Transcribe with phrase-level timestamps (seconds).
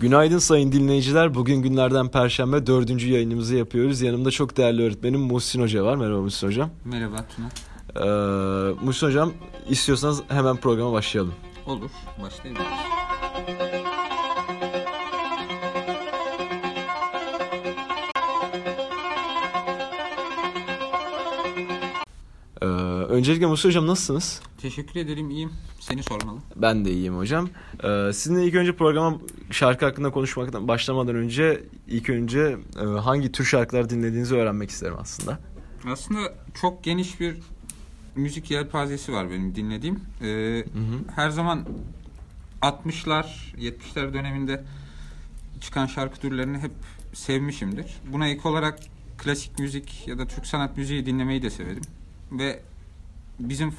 [0.00, 1.34] Günaydın sayın dinleyiciler.
[1.34, 4.00] Bugün günlerden Perşembe dördüncü yayınımızı yapıyoruz.
[4.00, 5.96] Yanımda çok değerli öğretmenim Muhsin Hoca var.
[5.96, 6.70] Merhaba Muhsin Hocam.
[6.84, 7.48] Merhaba Tuna.
[8.06, 9.32] Ee, Muhsin Hocam
[9.68, 11.34] istiyorsanız hemen programa başlayalım.
[11.66, 11.90] Olur,
[12.22, 12.62] başlayalım.
[22.62, 22.66] Ee,
[23.14, 24.40] öncelikle Muhsin Hocam nasılsınız?
[24.60, 25.52] Teşekkür ederim, iyiyim.
[25.88, 26.38] Seni sormalı.
[26.56, 27.48] Ben de iyiyim hocam.
[27.84, 29.18] Ee, sizinle ilk önce programa
[29.50, 35.38] şarkı hakkında konuşmaktan başlamadan önce ilk önce e, hangi tür şarkılar dinlediğinizi öğrenmek isterim aslında.
[35.86, 36.20] Aslında
[36.60, 37.36] çok geniş bir
[38.16, 40.00] müzik yelpazesi var benim dinlediğim.
[40.22, 40.64] Ee,
[41.14, 41.64] Her zaman
[42.62, 43.24] 60'lar,
[43.58, 44.64] 70'ler döneminde
[45.60, 46.72] çıkan şarkı türlerini hep
[47.14, 47.86] sevmişimdir.
[48.12, 48.78] Buna ek olarak
[49.18, 51.82] klasik müzik ya da Türk sanat müziği dinlemeyi de severim.
[52.32, 52.60] Ve
[53.40, 53.70] bizim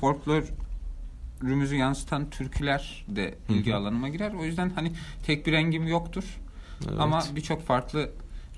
[1.40, 4.34] folklorümüzü yansıtan türküler de ilgi alanıma girer.
[4.34, 4.92] O yüzden hani
[5.26, 6.24] tek bir rengim yoktur.
[6.90, 7.00] Evet.
[7.00, 8.10] Ama birçok farklı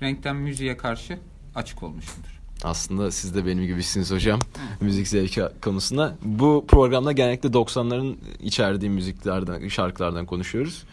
[0.02, 1.18] renkten müziğe karşı
[1.54, 2.40] açık olmuşumdur.
[2.64, 4.40] Aslında siz de benim gibisiniz hocam
[4.80, 6.16] müzik zevki konusunda.
[6.22, 10.84] Bu programda genellikle 90'ların içerdiği müziklerden, şarkılardan konuşuyoruz.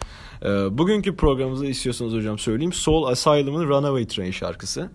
[0.42, 2.72] Ee, bugünkü programımızda istiyorsanız hocam söyleyeyim.
[2.72, 4.90] Soul Asylum'ın Runaway Train şarkısı.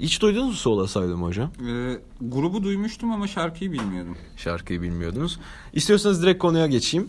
[0.00, 1.50] Hiç duydunuz mu Soul Asylum hocam?
[1.68, 4.16] Ee, grubu duymuştum ama şarkıyı bilmiyordum.
[4.36, 5.38] Şarkıyı bilmiyordunuz.
[5.72, 7.08] İstiyorsanız direkt konuya geçeyim.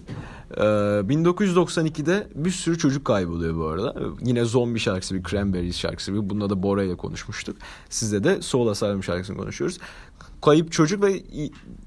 [0.57, 3.95] Ee, 1992'de bir sürü çocuk kayboluyor bu arada.
[4.21, 6.29] Yine zombi şarkısı bir Cranberries şarkısı bir.
[6.29, 7.57] Bunda da Bora ile konuşmuştuk.
[7.89, 9.79] Sizde de Soul Asylum şarkısını konuşuyoruz.
[10.41, 11.23] Kayıp çocuk ve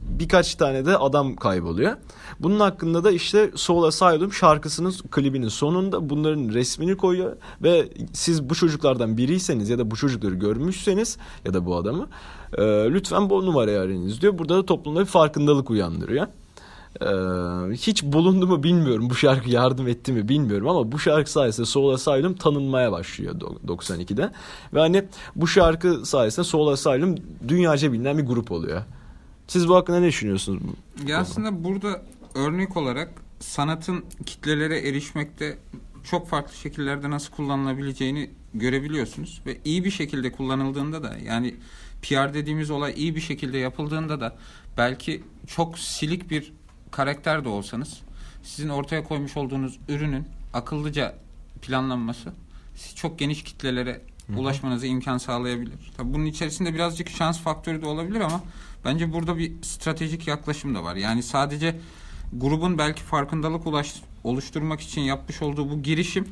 [0.01, 1.97] birkaç tane de adam kayboluyor.
[2.41, 8.55] Bunun hakkında da işte Soul Asylum şarkısının klibinin sonunda bunların resmini koyuyor ve siz bu
[8.55, 12.09] çocuklardan biriyseniz ya da bu çocukları görmüşseniz ya da bu adamı
[12.59, 14.39] e, lütfen bu numarayı arayınız diyor.
[14.39, 16.27] Burada da toplumda bir farkındalık uyandırıyor.
[17.01, 21.67] Ee, hiç bulundu mu bilmiyorum bu şarkı yardım etti mi bilmiyorum ama bu şarkı sayesinde
[21.67, 24.31] Soul Asylum tanınmaya başlıyor do- 92'de
[24.75, 25.05] ve hani
[25.37, 27.15] bu şarkı sayesinde Soul Asylum
[27.49, 28.83] dünyaca bilinen bir grup oluyor.
[29.47, 30.63] Siz bu hakkında ne düşünüyorsunuz?
[31.07, 32.03] Ya aslında burada
[32.35, 35.59] örnek olarak sanatın kitlelere erişmekte
[36.11, 41.55] çok farklı şekillerde nasıl kullanılabileceğini görebiliyorsunuz ve iyi bir şekilde kullanıldığında da yani
[42.03, 44.37] PR dediğimiz olay iyi bir şekilde yapıldığında da
[44.79, 46.53] belki çok silik bir
[46.91, 48.01] karakter de olsanız
[48.43, 51.15] sizin ortaya koymuş olduğunuz ürünün akıllıca
[51.63, 52.33] planlanması
[52.95, 54.03] çok geniş kitlelere
[54.37, 55.93] ulaşmanıza imkan sağlayabilir.
[55.97, 58.43] Tabii bunun içerisinde birazcık şans faktörü de olabilir ama
[58.85, 60.97] bence burada bir stratejik yaklaşım da var.
[60.97, 61.81] Yani sadece
[62.33, 66.29] grubun belki farkındalık ulaş, oluşturmak için yapmış olduğu bu girişim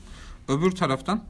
[0.48, 1.22] öbür taraftan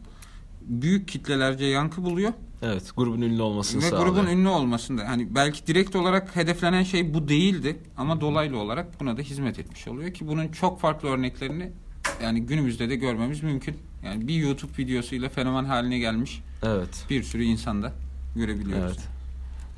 [0.68, 2.32] büyük kitlelerce yankı buluyor
[2.62, 4.08] Evet grubun ünlü olmasını ve sağlıyor.
[4.08, 9.16] grubun ünlü olmasında hani belki direkt olarak hedeflenen şey bu değildi ama dolaylı olarak buna
[9.16, 11.72] da hizmet etmiş oluyor ki bunun çok farklı örneklerini
[12.22, 13.76] yani günümüzde de görmemiz mümkün.
[14.04, 17.04] Yani bir YouTube videosuyla fenomen haline gelmiş Evet.
[17.10, 17.92] bir sürü insanda
[18.36, 18.84] görebiliyoruz.
[18.96, 19.08] Evet.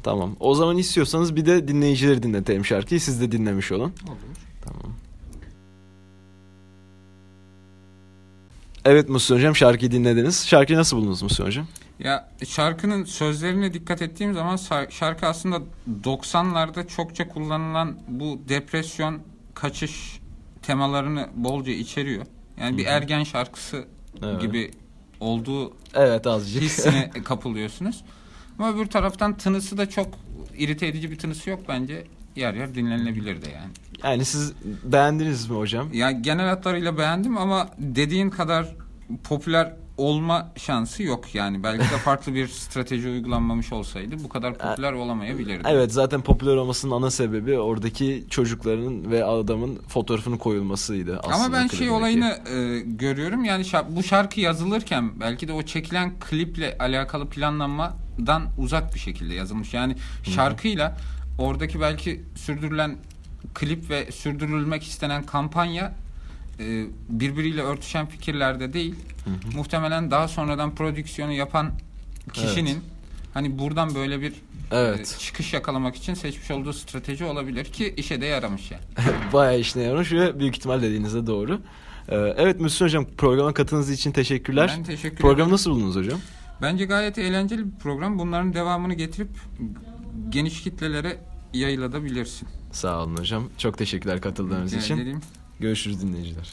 [0.02, 0.36] Tamam.
[0.40, 3.00] O zaman istiyorsanız bir de dinleyicileri dinletelim şarkıyı.
[3.00, 3.92] Siz de dinlemiş olun.
[4.08, 4.16] Olur.
[8.86, 10.46] Evet Mustafa Hocam şarkıyı dinlediniz.
[10.46, 11.66] Şarkıyı nasıl buldunuz Mustafa Hocam?
[11.98, 14.58] Ya şarkının sözlerine dikkat ettiğim zaman
[14.90, 15.60] şarkı aslında
[16.04, 19.18] 90'larda çokça kullanılan bu depresyon,
[19.54, 20.20] kaçış
[20.62, 22.26] temalarını bolca içeriyor.
[22.60, 23.84] Yani bir ergen şarkısı
[24.22, 24.40] Evet.
[24.40, 24.70] gibi
[25.20, 26.62] olduğu Evet azıcık.
[26.62, 28.04] hissine kapılıyorsunuz.
[28.58, 30.08] Ama öbür taraftan tınısı da çok
[30.58, 32.04] irite edici bir tınısı yok bence.
[32.36, 33.70] Yer yer dinlenilebilir de yani.
[34.02, 34.52] yani siz
[34.84, 35.88] beğendiniz mi hocam?
[35.92, 38.66] Ya genel hatlarıyla beğendim ama dediğin kadar
[39.24, 41.62] popüler olma şansı yok yani.
[41.62, 45.62] Belki de farklı bir strateji uygulanmamış olsaydı bu kadar popüler olamayabilirdi.
[45.68, 51.34] Evet zaten popüler olmasının ana sebebi oradaki çocukların ve adamın fotoğrafının koyulmasıydı aslında.
[51.34, 56.12] Ama ben şey olayını e, görüyorum yani şa- bu şarkı yazılırken belki de o çekilen
[56.20, 59.74] kliple alakalı planlanmadan uzak bir şekilde yazılmış.
[59.74, 60.96] Yani şarkıyla
[61.38, 62.96] oradaki belki sürdürülen
[63.54, 65.94] klip ve sürdürülmek istenen kampanya
[66.60, 68.94] e, birbiriyle örtüşen fikirlerde değil.
[69.54, 71.72] Muhtemelen daha sonradan prodüksiyonu yapan
[72.32, 72.78] kişinin
[73.34, 74.32] hani buradan böyle bir
[74.72, 75.14] Evet.
[75.16, 78.82] e, çıkış yakalamak için seçmiş olduğu strateji olabilir ki işe de yaramış yani.
[79.32, 81.60] Bayağı işine yaramış ve büyük ihtimal dediğinizde doğru.
[82.08, 84.74] Ee, evet Müslüm Hocam programa katıldığınız için teşekkürler.
[84.76, 85.52] Ben teşekkür Programı ederim.
[85.52, 86.18] nasıl buldunuz hocam?
[86.62, 88.18] Bence gayet eğlenceli bir program.
[88.18, 89.28] Bunların devamını getirip
[90.36, 91.18] geniş kitlelere
[91.54, 92.48] yayılabilirsin.
[92.72, 93.48] Sağ olun hocam.
[93.58, 94.98] Çok teşekkürler katıldığınız için.
[94.98, 95.20] ederim.
[95.60, 96.52] Görüşürüz dinleyiciler.